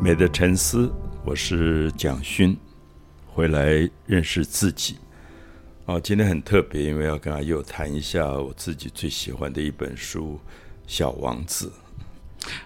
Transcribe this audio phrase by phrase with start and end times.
[0.00, 0.92] 美的沉思，
[1.24, 2.56] 我是蒋勋，
[3.26, 4.96] 回来认识自己。
[5.86, 10.38] 哦，今天很特别，因为要跟阿佑谈一下我自己最喜欢的一本书
[10.86, 11.72] 《小王子》。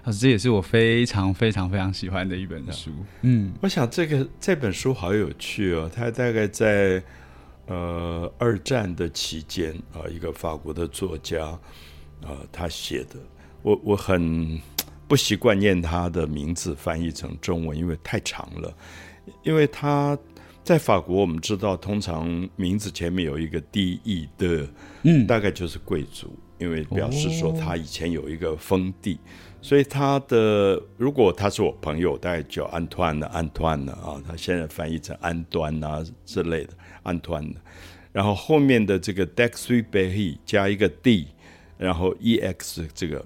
[0.04, 2.90] 啊，这也是我非常非常非常喜欢的一本书。
[3.22, 7.02] 嗯，我想这个这本书好有趣哦，它大概在
[7.66, 11.46] 呃二战的期间啊，一个法国的作家
[12.20, 13.16] 啊，他写的。
[13.62, 14.60] 我我很。
[15.06, 18.74] 不习惯念他的名字翻译成中文，因为太长了。
[19.42, 20.18] 因为他
[20.64, 24.66] 在法国，我们知道通常名字前面有一个 D E 的，
[25.02, 29.18] 嗯，大概就是贵族，因为表示说他以前有一个封地。
[29.60, 36.70] 所以他的如果他是我朋友，大概叫安团的安团的啊，他现在翻译成安端啊之类的
[37.02, 37.60] 安团的。
[38.10, 41.28] 然后后面的这个 Dexy Behi 加一个 D，
[41.78, 43.24] 然后 EX 这个。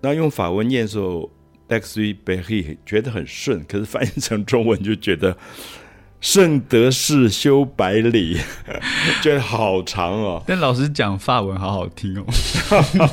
[0.00, 1.30] 那用法文念的时候
[1.68, 5.36] ，Dexy Berry 觉得很顺，可是翻译成中文就觉得
[6.20, 8.38] 圣德士修百里，
[9.22, 10.42] 觉得好长哦。
[10.46, 12.24] 但老师讲法文好好听哦。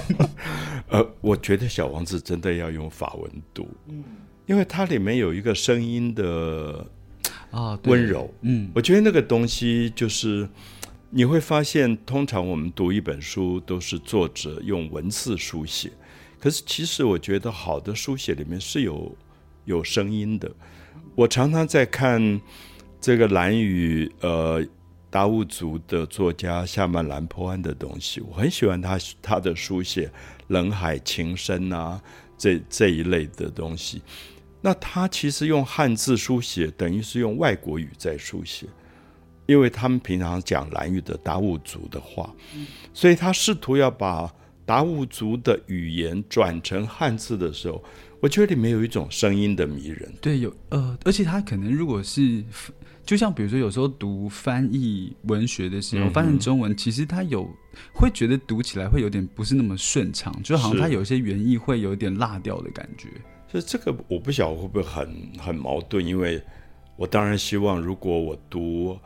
[0.89, 4.03] 呃，我觉得《小王子》真的要用法文读，嗯，
[4.45, 6.85] 因为它里面有一个声音的
[7.49, 10.47] 啊温柔，嗯，我觉得那个东西就是
[11.09, 15.91] 你会发现，通常我们读一本书都是作者用文字书写。
[16.44, 19.16] 可是，其实我觉得好的书写里面是有
[19.63, 20.52] 有声音的。
[21.16, 22.41] 我常常在看
[23.00, 24.61] 这个蓝语呃
[25.09, 30.11] 达悟族的作家夏曼兰坡安的东西，我很喜欢他他的书写，
[30.47, 32.02] 冷海情深啊
[32.38, 34.02] 这这一类的东西。
[34.59, 38.67] 那他其实用汉字书写，等于是用外国语在书写，
[39.45, 42.35] 因为他们平常讲蓝语的达悟族的话，
[42.94, 44.30] 所以他试图要把。
[44.66, 47.83] 达悟族的语言转成汉字的时候，
[48.22, 50.12] 我觉得里面有一种声音的迷人。
[50.22, 52.44] 对，有呃，而且他可能如果是，
[53.06, 57.46] 就像比如说有时候读翻译文学的时候，翻成中文，其实他有
[57.94, 63.09] 会觉得读起来会有点不是那么顺畅，就好像他有一些原意会有点落掉的感觉。
[63.52, 66.41] 所以这个我不晓得会不会很很矛盾，因为
[66.96, 68.97] 我当然希望如果我读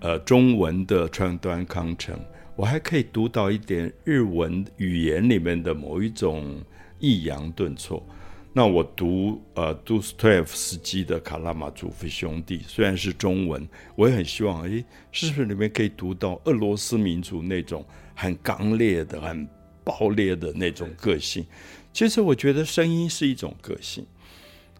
[0.00, 2.18] 呃中文的川端康成。
[2.56, 6.62] 我还可以读到一点日文语言里面的某一种
[7.00, 8.04] 抑扬顿挫。
[8.52, 19.48] 那我读呃杜斯托耶夫斯基的《卡拉马祖夫兄弟》，虽然是中文，我也很希望，哎，是不是里面可以读到俄罗斯民族那种很刚烈的、很
[19.82, 21.44] 暴烈的那种个性？
[21.92, 24.06] 其实我觉得声音是一种个性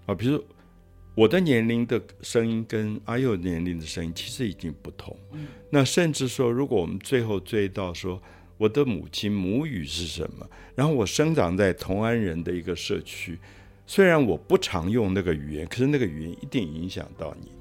[0.06, 0.42] 啊，比如。
[1.14, 5.16] 我的年龄的声音跟阿佑年龄的声音其实已经不同。
[5.70, 8.20] 那甚至说，如果我们最后追到说，
[8.58, 10.44] 我的母亲母语是什么？
[10.74, 13.38] 然后我生长在同安人的一个社区，
[13.86, 17.52] 虽然我不常用那个语言，可是那个语言一定影响到你。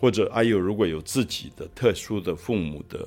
[0.00, 3.06] 或者阿佑如果有自己的特殊的父母的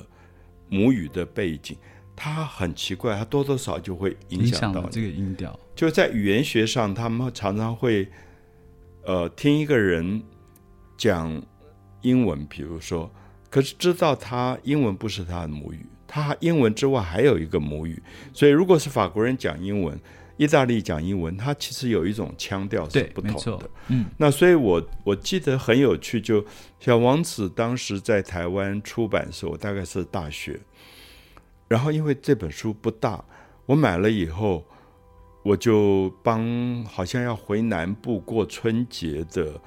[0.68, 1.76] 母语的背景，
[2.14, 5.58] 他很奇怪，他多多少就会影响到这个音调。
[5.74, 8.08] 就在语言学上，他们常常会。
[9.06, 10.20] 呃，听一个人
[10.96, 11.40] 讲
[12.02, 13.08] 英文，比如说，
[13.48, 18.02] 可是知道他英文不是他的母语，他英文之外还有一个母语，
[18.32, 19.96] 所以如果是法国人讲英文，
[20.36, 23.70] 意大利讲英文，他其实有一种腔调是不同的。
[23.86, 26.44] 嗯，那所以我我记得很有趣，就
[26.80, 30.58] 小王子当时在台湾出版的时候，大概是大学，
[31.68, 33.24] 然后因为这本书不大，
[33.66, 34.66] 我买了以后。
[35.46, 39.60] 我就帮好像要回南部过春节的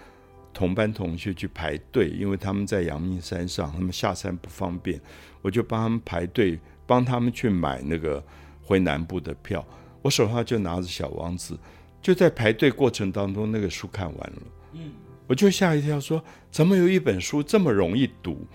[0.54, 5.00] 同班同学去排队，因为他们在阳明山上，他们下山不方便，
[5.42, 8.22] 我就帮他们排队，帮他们去买那个
[8.62, 9.66] 回南部的票。
[10.02, 11.54] 我手上就拿着《小王子》，
[12.02, 14.42] 就在排队过程当中，那个书看完了，
[14.74, 14.92] 嗯，
[15.28, 18.46] 我就吓一跳，说怎么有一本书这么容易读，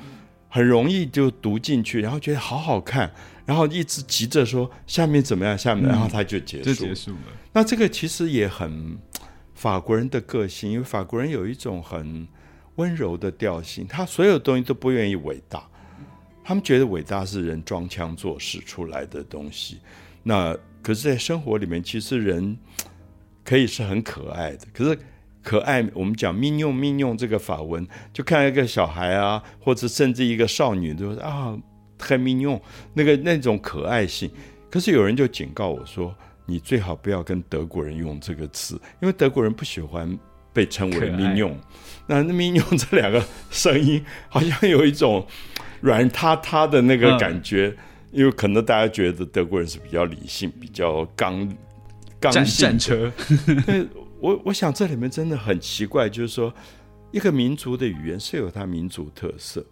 [0.55, 3.13] 很容易就读进去，然后觉得好好看。
[3.45, 7.19] 然后一直急着说下面怎么样，下面，然后他就结束，就结束了。
[7.53, 8.97] 那这个其实也很
[9.53, 12.25] 法国人的个性，因为法国人有一种很
[12.77, 15.69] 温柔的调性，他所有东西都不愿意伟大，
[16.45, 19.81] 他们觉得伟大是人装腔作势出来的东西。
[20.23, 22.57] 那可是，在生活里面，其实人
[23.43, 24.69] 可以是很可爱的。
[24.73, 24.97] 可是
[25.45, 31.57] 可爱，我们讲命用命用这个法文，就看一个小孩啊，或者甚至一个少女，都说啊。
[31.97, 32.61] 很命用，
[32.93, 34.29] 那个那种可爱性，
[34.69, 36.15] 可是有人就警告我说
[36.45, 40.19] ：“你最好不要跟德国人用这个词，因为德国人不喜欢
[40.53, 41.57] 被称为命用。
[42.07, 45.25] 那命用这两个声音好像有一种
[45.81, 47.75] 软塌塌的那个感觉，
[48.11, 51.49] 因为可能大家觉得德国人是比较理性、比较刚
[52.21, 52.69] 刚性。
[52.69, 53.11] 战车，
[53.65, 53.87] 对，
[54.25, 56.51] 我我想这里面真的很奇怪，就是说
[57.13, 59.63] 一个民族的语言是有它民族特色，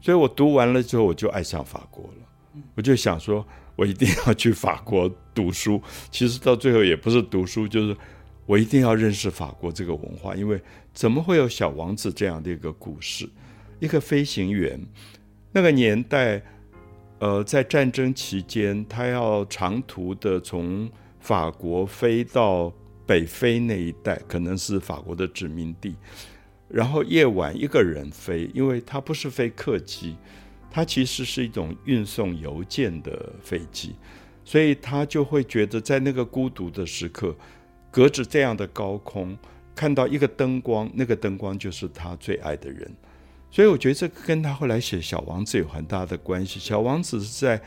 [0.00, 3.46] 所以我读完了之后我就爱上法国了，我就想说
[3.76, 5.80] 我一定要去法国读书。
[6.10, 7.96] 其实到最后也不是读书，就是
[8.46, 10.60] 我一定要认识法国这个文化，因为
[10.92, 13.30] 怎么会有小王子这样的一个故事？
[13.78, 14.84] 一个飞行员，
[15.52, 16.42] 那个年代，
[17.20, 20.90] 呃，在战争期间，他要长途的从
[21.20, 22.72] 法国飞到。
[23.10, 25.96] 北非那一带可能是法国的殖民地，
[26.68, 30.14] 然后夜晚一个人飞，因为它不是飞客机，
[30.70, 33.96] 它其实是一种运送邮件的飞机，
[34.44, 37.34] 所以他就会觉得在那个孤独的时刻，
[37.90, 39.36] 隔着这样的高空
[39.74, 42.88] 看到一个灯光，那个灯光就是他最爱的人，
[43.50, 46.60] 所以我觉得这跟他后来写《小王子》有很大的关系。
[46.62, 47.60] 《小王子》是在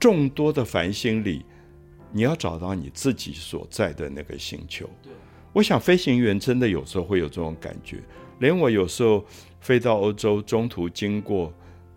[0.00, 1.44] 众多的繁星里。
[2.10, 4.88] 你要找到你自己所在的那个星球。
[5.52, 8.02] 我想飞行员真的有时候会有这种感觉。
[8.38, 9.24] 连我有时候
[9.60, 11.52] 飞到欧洲，中途经过，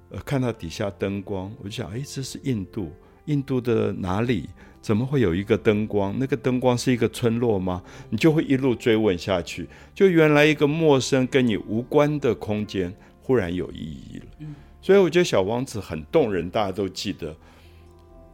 [0.10, 2.92] 呃，看到底下灯光，我就想，哎，这是印度，
[3.25, 4.50] 印度的哪里？
[4.81, 6.18] 怎么会有一个灯光？
[6.18, 7.84] 那个灯光是一个村落吗？
[8.10, 12.92] 你就会一路追问下去，就原来一个陌生跟你无关的空间，
[13.22, 14.25] 忽然有意义了。
[14.40, 17.36] 嗯，所以我觉得《小王子》很动人，大家都记得。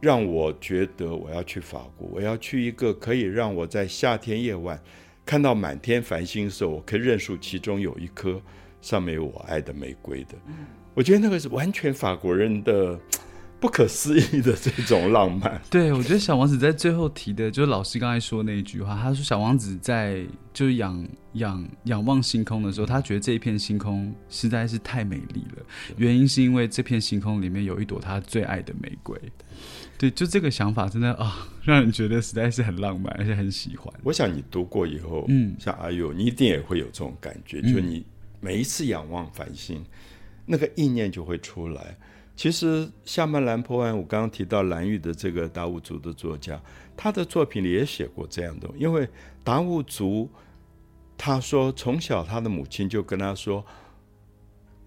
[0.00, 4.80] 让我觉得我要去法国，我要去一个可以让我在夏天夜晚
[5.24, 8.40] 看到满天繁星的时候，我可以认出其中有一颗
[8.80, 10.34] 上面有我爱的玫瑰的。
[10.94, 12.98] 我觉得那个是完全法国人的。
[13.60, 20.24] 不可思议的这种浪漫， 对我觉得小王子在最后提的，就是老师刚才说那一句话，他说小王子在
[20.54, 25.66] 就是仰仰仰望星空的时候，他觉得这一片星空实在是太美丽了，
[25.96, 29.20] 原因是因为这片星空里面有一朵他最爱的玫瑰。
[29.98, 33.92] 对，就这个想法真的啊， 让人觉得实在是很浪漫，而且很喜欢。
[34.04, 38.06] 我想你读过以后，嗯，像阿佑，你一定也会有这种感觉，就你
[38.40, 39.84] 每一次仰望繁星，
[40.46, 41.98] 那个意念就会出来。
[42.36, 46.62] 其实夏曼兰坡湾，我刚刚提到蓝玉的这个达悟族的作家，
[46.96, 48.70] 他的作品里也写过这样的。
[48.76, 49.08] 因为
[49.42, 50.30] 达悟族，
[51.16, 53.66] 他说从小他的母亲就跟他说，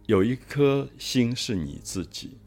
[0.05, 2.37] 有一颗心是你自己，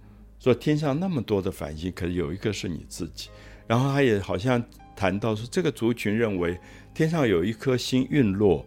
[0.44, 3.30] 说天上那么多的繁星，可是有一个是你自己。
[3.66, 4.62] 然后他也好像
[4.94, 6.60] 谈到说，这个族群认为
[6.92, 8.62] 天上有一颗星陨落，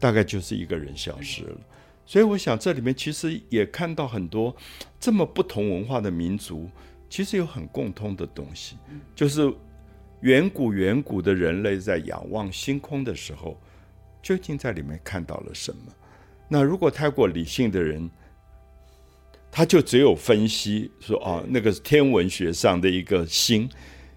[0.00, 1.56] 大概就是一个人消失了。
[2.04, 4.52] 所以我想，这里面其实也看到很多
[4.98, 6.68] 这么不同文化的民族，
[7.08, 8.76] 其实有很共通的东西，
[9.14, 9.48] 就是
[10.22, 13.56] 远古远古的人类在仰望星空的时候，
[14.20, 15.92] 究竟在里面看到了什么？
[16.48, 18.10] 那如果太过理性的人，
[19.52, 23.70] 他就只有分析说啊，那个是天文学上的一个星。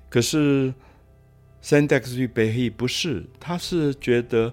[0.09, 0.73] 可是
[1.61, 4.51] Sandex 与贝希不是，他是觉得。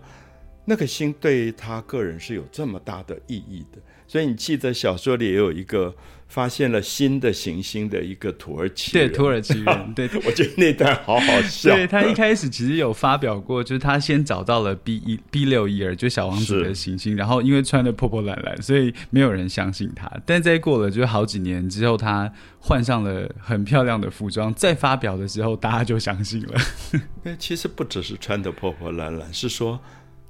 [0.64, 5.92] 那个星对他个人是有这么大的意义的，所以你记得小说里也有一个
[6.32, 11.76] 发现了新的行星的一个土耳其对土耳其人， 对我觉得那段好好笑。
[11.76, 20.10] 对他一开始其实有发表过，就是他先找到了 B 一 B 六一二，就小王子的行星，然后因为穿的破破烂烂，所以没有人相信他。
[20.24, 26.54] 但在过了就是好几年之后，他换上了很漂亮的服装，再发表的时候，大家就相信了。
[27.22, 29.78] 那其实不只是穿的破破烂烂，是说。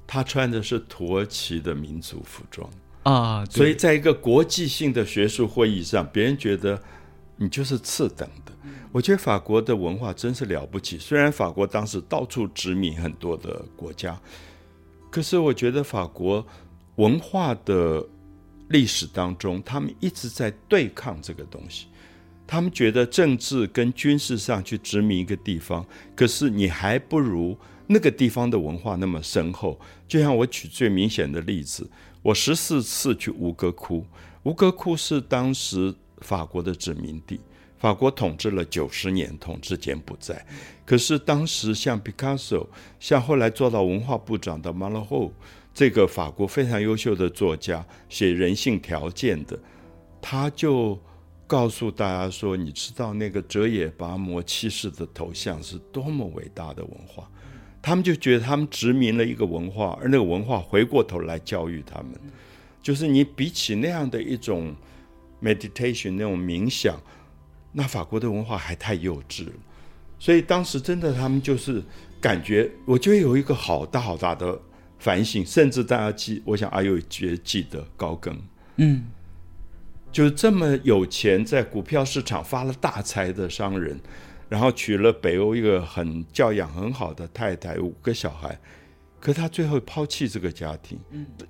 [0.05, 2.69] 他穿的是土耳其的民族服装
[3.03, 6.81] 啊，所以在一个国际性的学术会议上，别人觉得
[7.37, 8.53] 你就是次等的。
[8.91, 14.19] 我觉得法国的文化真是了不起，虽然法国当时到处殖民很多的国家，
[15.09, 16.45] 可是我觉得法国
[16.95, 18.05] 文化的
[18.69, 21.87] 历史当中，他们一直在对抗这个东西。
[22.47, 27.57] 他们觉得政治跟军事上去殖民一个地方，可是你还不如。
[27.85, 31.87] 那个地方的文化那么深厚，就像我举最明显的例子，
[32.23, 34.05] 我十四次去吴哥窟，
[34.43, 37.39] 吴哥窟是当时法国的殖民地，
[37.77, 40.45] 法国统治了九十年，统治柬埔寨。
[40.85, 42.65] 可是当时像 Picasso，
[42.97, 45.31] 像后来做到文化部长的 Malraux，
[45.73, 49.59] 这个法国非常优秀的作家，写人性条件的，
[50.21, 50.97] 他就
[51.45, 57.29] 告诉大家说：“你知道那个哲野拔摩七世的头像是多么伟大的文化。”
[57.83, 62.13] 他们就觉得他们殖民了一个文化，而那个文化回过头来教育他们，
[62.81, 64.73] 就是你比起那样的一种
[65.41, 66.97] meditation 那种冥想，
[67.73, 69.51] 那法国的文化还太幼稚了。
[70.17, 71.83] 所以当时真的他们就是
[72.21, 74.57] 感觉，我觉得有一个好大好大的
[74.97, 78.33] 反省，甚至大家记，我想阿友觉记得高更，
[78.77, 79.03] 嗯，
[80.09, 83.99] 就是这么有钱，在股票市场发了大财的商人。
[84.53, 88.55] 然后娶了北欧一个很教养很好的太太，五个小孩，
[89.19, 90.99] 可他最后抛弃这个家庭，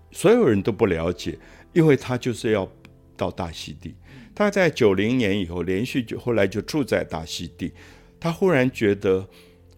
[0.10, 1.38] 所有人都不了解，
[1.74, 2.65] 因为他就是要
[3.17, 3.93] 到大溪地。
[4.33, 7.74] 他在九零年以后连续就后来就住在大溪地，
[8.22, 9.27] 他忽然觉得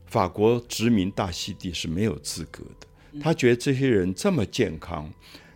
[0.05, 3.19] 法国殖民大溪地是没有资格的。
[3.19, 5.11] 他觉得这些人这么健康，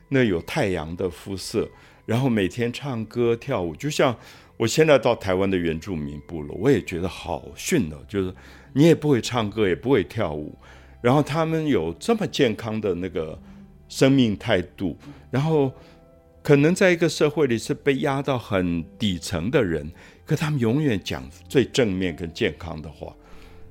[0.08, 1.70] 那有太阳的肤色，
[2.08, 4.18] 然后每天唱歌跳舞，就像
[4.60, 8.32] 我现在到台湾的原住民部落，我也觉得好逊哦，就是
[8.74, 10.56] 你也不会唱歌，也不会跳舞，
[11.02, 13.42] 然后他们有这么健康的那个
[13.88, 14.96] 生命态度，
[15.32, 15.72] 然后。
[16.42, 19.92] 可能在一个社会里是被压到很底层的人，
[20.26, 23.14] 可他们永远讲最正面跟健康的话。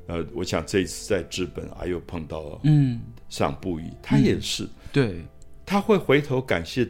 [0.06, 5.24] 呃，我想这一次在日本，啊又碰到嗯上布语，他也是对，
[5.64, 6.86] 他会回头感谢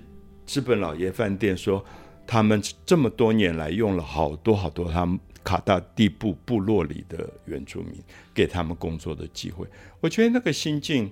[0.53, 1.83] 日本老爷饭店，说
[2.29, 7.95] 他们这么多年来用了好多好多他们卡大地部部落里的原住民，
[8.35, 9.67] 给他们工作的机会。
[9.99, 11.11] 我觉得那个心境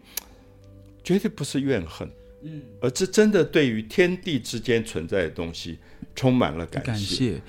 [1.02, 2.06] 绝对不是怨恨。
[2.42, 5.78] 嗯，而这真的对于天地之间存在的东西
[6.14, 6.82] 充满了感。
[6.82, 7.40] 感谢，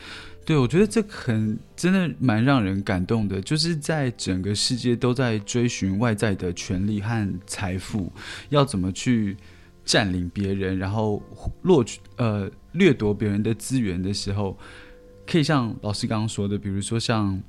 [0.46, 3.42] 对我觉得这很真的蛮让人感动的。
[3.42, 8.10] 就是在整个世界都在追寻外在的权利和财富，
[8.48, 9.36] 要怎么去
[9.88, 11.20] 占领别人，然后
[11.64, 14.56] 落取呃掠夺别人的资源的时候，
[15.26, 17.42] 可以像老师刚刚说的，比如说像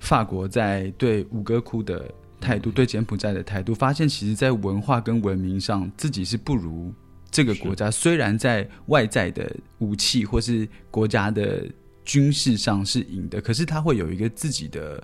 [0.00, 2.10] 法国在对五哥窟的。
[2.38, 6.92] 态度对柬埔寨的态度，发现其实，在文化跟文明上，自己是不如
[7.30, 7.90] 这个国家。
[7.90, 11.66] 虽然在外在的武器或是国家的
[12.04, 15.02] 军事上是赢的，可是他会有一个自己的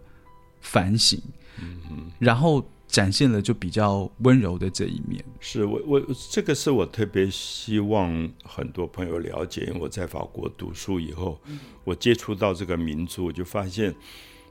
[0.61, 1.19] 反省，
[1.59, 5.25] 嗯然后展现了就比较温柔的这一面。
[5.40, 11.40] 是我我这个是我特别希望很多朋友了解，因为我在法国读书以后，
[11.82, 13.92] 我接触到这个民族，我就发现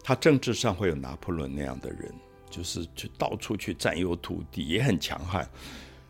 [0.04, 2.14] 他政治上会有拿破仑那样的人。
[2.50, 5.50] 就是去到处去占有土地，也很强悍。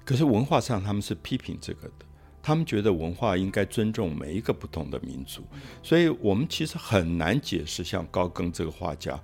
[0.04, 2.06] 可是文化上他们是批评这个的，
[2.42, 5.44] 他们觉得文化应该尊重每一个不同的民族。
[5.84, 9.22] 所以我们其实很难解释，像高更这个画家，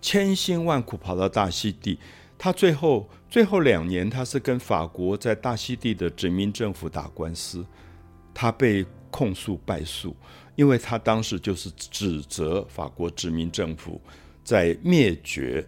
[0.00, 1.98] 千辛万苦跑到大溪地，
[2.42, 7.62] 他最后最后两年他是跟法国在大溪地的殖民政府打官司，
[8.32, 10.16] 他被控诉败诉，
[10.56, 14.00] 因为他当时就是指责法国殖民政府
[14.42, 15.66] 在灭绝。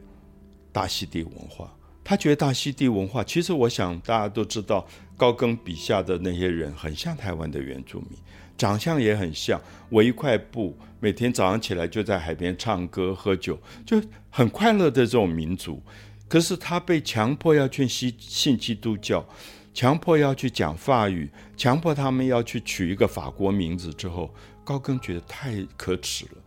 [0.73, 1.71] 大溪地文化，
[2.03, 4.87] 他觉得大溪地文化，其实我想大家都知道，
[5.19, 8.19] 高更笔下的那些人很像台湾的原住民，
[8.57, 9.61] 长相也很像，
[9.91, 15.83] 围一块布，每天早上起来就在海边唱歌喝酒，就很快乐的这种民族。
[16.33, 19.23] 可是他被强迫要去信信基督教，
[19.75, 24.33] 强迫要去讲法语，强迫他们要去取一个法国名字之后，
[24.65, 26.39] 高更觉得太可耻了，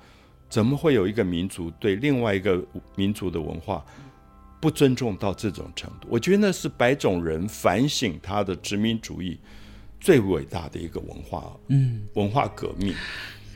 [0.50, 2.66] 怎么会有一个民族对另外一个
[2.96, 3.86] 民族的文化？
[4.60, 9.38] 不尊重到这种程度，我觉得那是白种人反省他的殖民主义
[10.02, 12.92] 最伟大的一个文化，嗯，文化革命。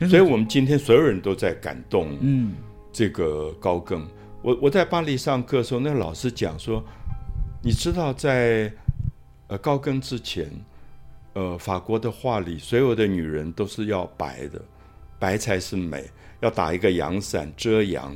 [0.07, 2.53] 所以，我们今天所有人都在感动，嗯，
[2.93, 4.07] 这个高更。
[4.41, 6.83] 我我在巴黎上课的时候，那个老师讲说，
[7.63, 8.71] 你知道，在
[9.47, 10.49] 呃高更之前，
[11.33, 14.61] 呃，法国的画里所有的女人都是要白的，
[15.17, 18.15] 白才是美，要打一个阳伞遮阳，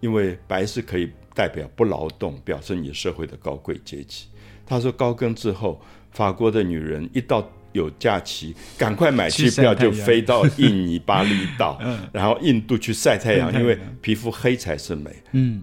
[0.00, 1.10] 因为白是可以。
[1.36, 4.28] 代表不劳动，表示你社会的高贵阶级。
[4.64, 5.80] 他说高更之后，
[6.12, 11.78] 法国的女人一到有假期，赶快买机票就飞到印尼巴厘岛，
[12.10, 15.10] 然后印度去晒太阳，因为皮肤黑才是美。
[15.32, 15.62] 嗯，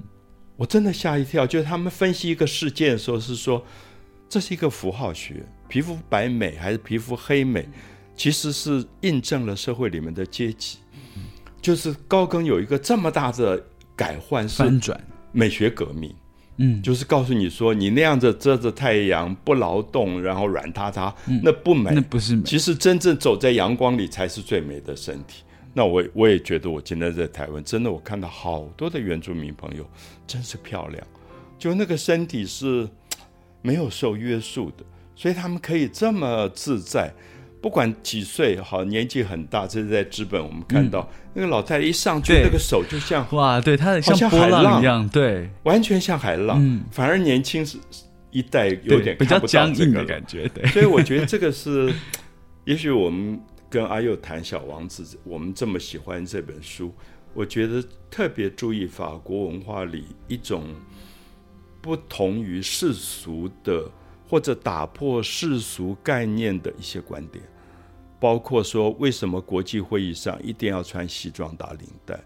[0.56, 3.65] 我真的吓一跳，就是他们分析一个事件的时候是说，
[4.30, 7.68] 这是一个符号学，皮肤白美还是皮肤黑美，
[8.15, 10.77] 其实是印证了社会里面的阶级。
[11.62, 13.63] 就是高更有一个这么大的
[13.96, 15.00] 改换翻转。
[15.32, 16.13] 美学革命，
[16.63, 22.44] 嗯，就是告诉你说，你那样子遮着太阳不劳动，然后软塌塌，那不美，那不是美。
[22.44, 25.44] 其实真正走在阳光里才是最美的身体。
[25.74, 29.84] 那我我也觉得，我今天在台湾，真的我看到好多的原住民朋友，
[30.27, 31.03] 真是漂亮，
[31.58, 32.88] 就那个身体是
[33.63, 34.84] 没有受约束的，
[35.15, 37.12] 所以他们可以这么自在。
[37.62, 46.58] 不管几岁，好年纪很大，这是在资本我们看到那个老太太一上去，那个手就像哇，对，她像波浪一样，对，完全像海浪。
[46.60, 47.77] 嗯，反而年轻是
[48.32, 50.65] 一代有点比较僵硬的感觉，对。
[50.70, 51.94] 所以我觉得这个是，
[52.65, 53.39] 也许我们
[53.70, 56.91] 跟阿佑谈《小王子》，我们这么喜欢这本书，
[57.36, 60.63] 我觉得特别注意法国文化里一种
[61.80, 63.88] 不同于世俗的。
[64.30, 67.44] 或者打破世俗概念的一些观点，
[68.22, 72.18] 包括说为什么国际会议上一定要穿西装打领带？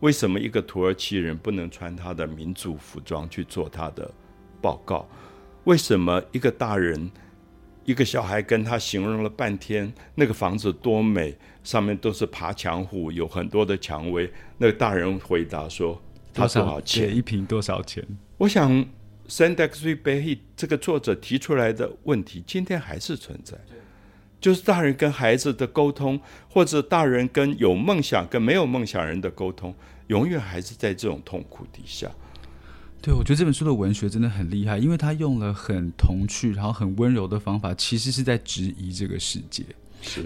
[0.00, 4.12] 为什么一个土耳其人不能穿他的民族服装去做他的
[4.60, 5.08] 报告？
[5.62, 7.08] 为什么一个大人，
[7.84, 14.28] 一个小孩跟他形容了半天那个房子多美，上面都是爬墙虎，有很多的蔷薇。
[14.58, 16.02] 那个大人回答说
[16.34, 17.16] ：“他多少钱？
[17.16, 18.04] 一瓶多少钱？”
[18.36, 18.68] 我想
[19.28, 23.56] s a n d e x b e h 这个作者提出来的问题，今天还是存在。
[24.40, 29.74] 就是大人跟孩子的沟通，或者大人跟有梦想跟没有梦想人的沟通，
[30.08, 32.10] 永远还是在这种痛苦底下。
[33.02, 39.64] 对，我觉得这本书的文学真的很厉害，因为他用了很童趣，然后很温柔的方法，其实是在质疑这个世界，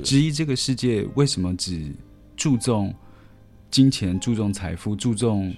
[0.02, 1.92] 质疑这个世界为什么只
[2.36, 2.94] 注重
[3.70, 5.54] 金钱、注重财富、注重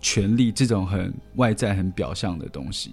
[0.00, 2.92] 权力这种很外在、很表象的东西。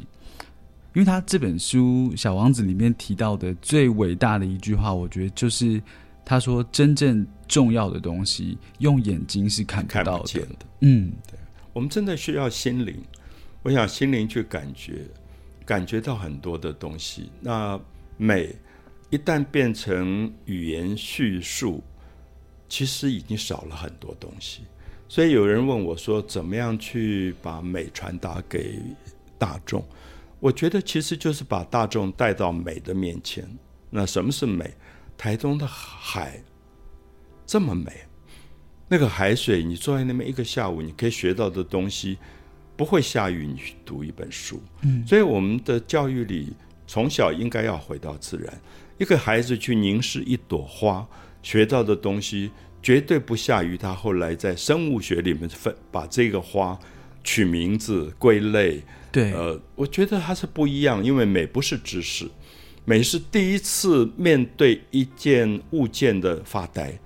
[0.95, 5.81] 因为他这本书《小王子》里面提到的最伟大的一句话，我觉得就是
[6.23, 10.47] 他说：“真正重要的东西，用眼睛是看不到的。”
[10.79, 11.37] 嗯，对，
[11.73, 12.95] 我们真的需要心灵。
[13.61, 15.01] 我想心灵去感觉，
[15.65, 17.29] 感觉到很多的东西。
[17.41, 17.77] 那
[18.15, 18.55] 美
[19.09, 21.83] 一旦变成语言叙述，
[22.69, 24.61] 其实已经少了很多东西。
[25.09, 28.79] 所以有人问我说：“怎么样去把美传达给
[29.37, 29.83] 大众？”
[30.45, 33.43] 我觉得其实就是把大众带到美的面前。
[33.89, 34.75] 那什么是美？
[35.17, 36.39] 台东的海
[37.47, 37.91] 这么美，
[38.87, 42.19] 那个海水，你坐在那边一个下午，你可以学到的东西，
[42.77, 43.47] 不会下雨。
[43.47, 46.53] 你去读一本书，嗯，所以我们的教育里
[46.85, 48.61] 从小应该要回到自然。
[48.99, 51.07] 一个孩子去凝视一朵花，
[51.41, 52.51] 学到的东西
[52.83, 56.77] 绝对不下于他后来在生物学里面分把这个花
[57.23, 58.83] 取名字归类。
[59.15, 62.29] 对，呃，我觉得它是不一样，因为美不是知识，
[62.84, 67.00] 美是第一次面对一件物件的发呆，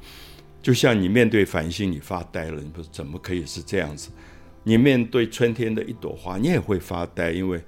[0.59, 4.09] 就像你面对繁星，你发呆了，你不怎么可以是这样子？
[4.63, 7.61] 你面对春天的一朵花，你也会发呆，因为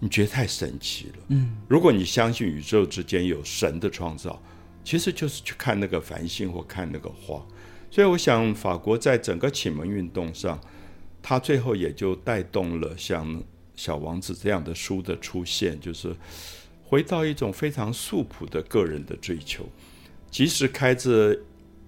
[0.00, 1.24] 你觉得太神奇了。
[1.28, 4.38] 嗯，如果你相信宇宙之间有神的创造，
[4.84, 7.42] 其实就是去看那个繁星或看那个花。
[7.90, 10.60] 所以，我想法国在整个启蒙运动上，
[11.22, 13.42] 它最后也就带动了像。
[13.74, 16.14] 小王子这样的书的出现，就是
[16.84, 19.66] 回到一种非常素朴的个人的追求。
[20.30, 21.36] 即使开着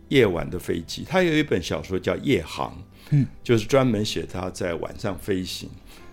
[0.09, 2.71] 夜晚的飞机，他有一本小说叫《夜航》，
[3.11, 5.69] 嗯，就是专门写他在晚上飞行。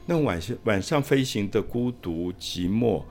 [0.05, 3.03] 那晚上晚上飞行的孤独寂寞，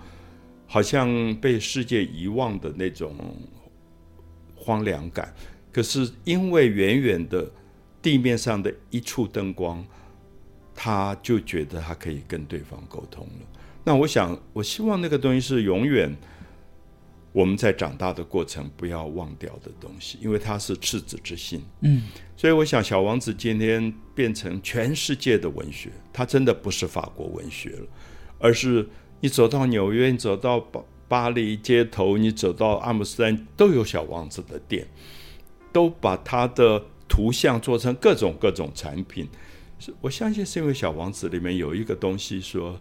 [0.66, 3.16] 好像被世界遗忘的那种
[4.54, 5.34] 荒凉感。
[5.72, 7.50] 可是因为远远的
[8.02, 9.84] 地面上的一处灯光。
[10.82, 13.46] 他就觉得他可以跟对方沟通了。
[13.84, 16.16] 那我想，我希望那个东西是永远
[17.32, 21.62] 我们在长大的过程不要忘掉的东西，因为它是赤子之心。
[21.82, 27.86] 嗯，所以我想，《小王子》今天变成全世界的文学，它真的不是法国文学了，
[28.38, 28.88] 而是
[29.20, 34.86] 你走到纽约，你走到巴巴黎街头，你走到阿姆斯特丹，都有《小王子》的店，
[35.72, 39.28] 都把它的图像做成各种各种产品。
[39.80, 42.78] 是我相信是因为《小王子》里面有一个东西说，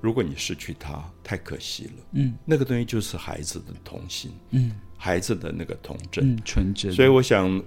[0.00, 1.92] 如果你失去他，太可惜了。
[2.12, 6.90] 嗯，那个东西就是孩子的童心，嗯，孩子的那个童真、纯真。
[6.92, 7.62] 所以我想，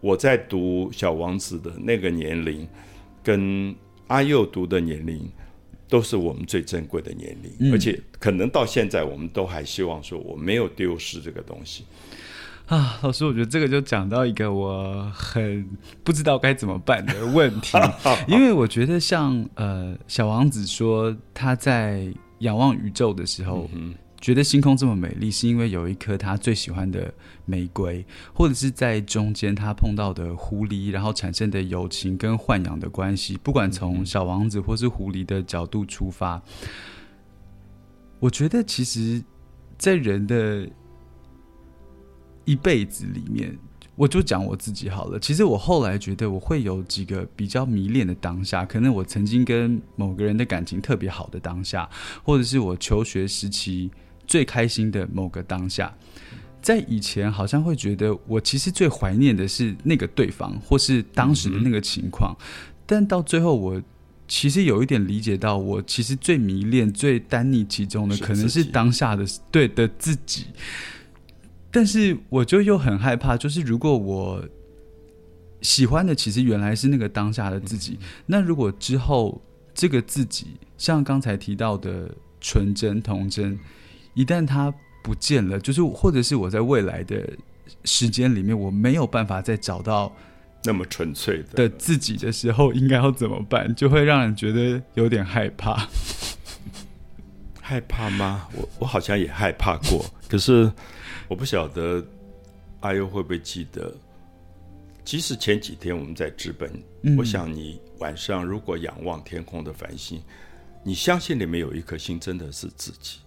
[0.00, 2.66] 我在读《小王子》的那个年龄，
[3.22, 3.74] 跟
[4.06, 5.30] 阿佑读的年龄，
[5.88, 11.84] 都是我们最珍贵的年龄，而且可能到现在，我们都还希望说，我没有丢失这个东西。
[12.66, 15.64] 啊，老师，我觉得这个就讲到一个我很
[16.02, 17.78] 不知道该怎么办的 问题，
[18.26, 23.70] 因为我觉得像呃小王子说他在仰望宇宙的时候，
[24.20, 36.42] 觉得星空这么美丽，是因为有一颗他最喜欢的玫瑰，或者是在中间他碰到的狐狸，然后产生的友情跟豢养的关系，不管从小王子或是狐狸的角度出发，
[38.18, 39.22] 我觉得其实，
[39.78, 40.68] 在人的。
[42.46, 43.54] 一辈子里面，
[43.94, 45.20] 我就讲我自己好了。
[45.20, 51.86] 其实我后来觉得，我会有几个比较迷恋的当下，可能我曾经跟某个人的感情特别好的当下，
[52.22, 53.90] 或者是我求学时期
[54.26, 55.94] 最开心的某个当下。
[56.62, 62.36] 在以前，好像会觉得我其实最怀念的是那个对方，或是当时的那个情况。
[62.86, 63.80] 但到最后，我
[64.28, 70.46] 其实有一点理解到，我其实最迷恋、最单溺其中的，可能是当下的对的自己。
[71.70, 74.42] 但是我就又很害怕，就是如果我
[75.60, 79.40] 喜欢的其实原来是那个当下的自己，那如果之后
[79.74, 80.48] 这个自己
[80.78, 83.58] 像刚才提到的纯真童真，
[84.14, 87.28] 一旦它不见了，就是或者是我在未来的
[87.84, 90.10] 时间里面我没有办法再找到
[90.64, 93.74] 那么纯粹的自己的时候，应该要怎么办？
[93.74, 95.86] 就会让人觉得有点害怕。
[97.60, 98.46] 害怕吗？
[98.54, 100.70] 我我好像也害怕过，可是
[101.28, 102.04] 我不晓得
[102.80, 103.94] 阿优会不会记得。
[105.04, 106.68] 即使前几天我们在日本，
[107.16, 110.20] 我想你晚上如果仰望天空的繁星，
[110.82, 113.20] 你相信里面有一颗星真的是自己。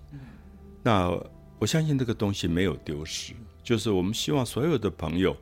[0.83, 1.09] 那
[1.57, 3.33] 我相信这个东西没有丢失。
[3.63, 5.35] 就是我们希望所有的朋友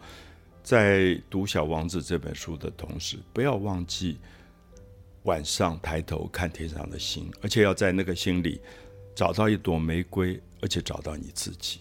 [0.62, 4.20] 在读《小王子》这本书的同时，不要忘记
[5.24, 8.62] 晚上抬头看天上的星，而且要在那个心里。
[9.18, 11.80] 找到一朵玫瑰，而且找到你自己。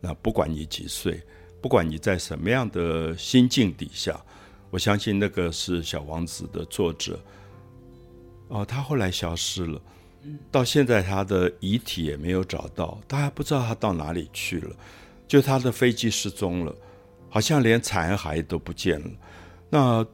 [0.00, 1.22] 那不管你几岁，
[1.62, 4.20] 不管你在什么样的心境底下，
[4.70, 7.20] 我相信那个是《小王子》的作者。
[8.48, 9.80] 哦，他后来消失了，
[10.50, 14.74] 到现在他的遗体也没有找到，大家不知道他到哪里去了。
[15.28, 16.74] 就他的飞机失踪了，
[17.30, 19.10] 好像连残骸都不见了。
[19.70, 20.04] 那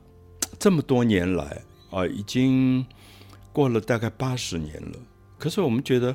[0.59, 2.85] 这么多年来啊，已经
[3.51, 4.99] 过了大概八十年了。
[5.39, 6.15] 可是我们觉得。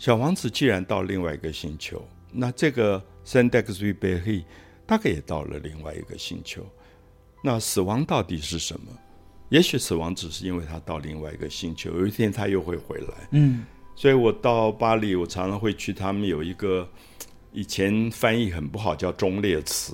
[0.00, 4.44] 小王子既然到另外一个星球，那这个 Sandex b e h
[4.86, 6.64] 大概也到了另外一个星球。
[7.44, 8.86] 那死亡到底是什么？
[9.50, 13.28] 也许死亡只是因为他到另外一个星球，有一天他又会回来。
[13.32, 13.62] 嗯，
[13.94, 16.88] 所以我到巴黎，我常常会去他们有一个
[17.52, 19.92] 以前翻译很不好叫忠烈祠，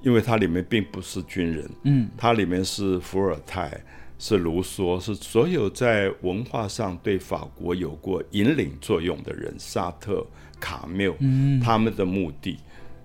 [0.00, 3.84] 因为它里面并不是军人，嗯，它里面是伏尔泰。
[4.18, 10.26] 是卢梭，是所有在文化上对法国有过引领作用的人，沙特、
[10.58, 12.56] 卡缪，嗯他们的墓地。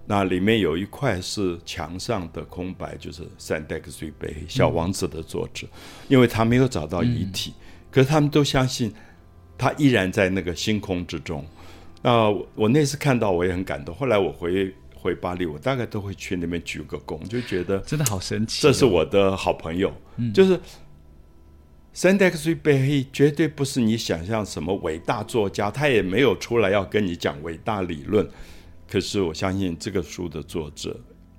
[0.06, 5.68] 那里面有一块是墙上的空白，就是《三代克瑞贝小王子》的作者，
[6.08, 7.54] 因为他没有找到遗体，
[7.92, 8.92] 可是他们都相信
[9.58, 11.46] 他依然在那个星空之中。
[12.02, 13.94] 那我那次看到，我也很感动。
[13.96, 18.62] 后来我回回巴黎，我大概都会去那边鞠个躬，就觉得真的好神奇。
[18.64, 19.94] 这是我的好朋友，
[20.34, 20.60] 就是。
[21.94, 28.26] 圣德克瑞贝黑绝对不是你想象什么伟大作家，他也没有出来要跟你讲伟大理论。
[28.90, 30.98] 可是我相信这个书的作者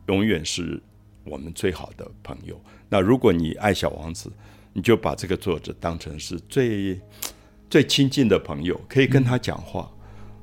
[0.09, 0.79] 永远是
[1.25, 2.61] 我们最好的朋友。
[2.91, 4.31] 那如果你爱小王子，
[4.75, 7.01] 你就把这个作者当成是最
[7.71, 9.91] 最亲近的朋友，可以跟他讲话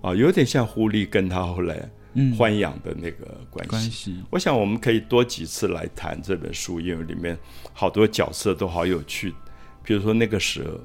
[0.01, 4.23] 啊，有点像狐狸跟他后来豢养的那个关系。
[4.31, 7.37] 我想我们可以多几次来谈这本书，因为里面
[7.73, 9.35] 好多角色都好有趣。
[9.83, 10.79] 比如说那个蛇，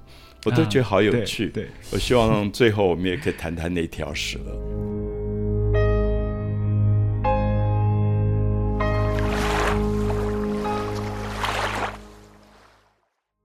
[0.44, 1.48] 我都觉得好有趣。
[1.48, 4.38] 对，我希望最后我们也可以谈谈那条蛇。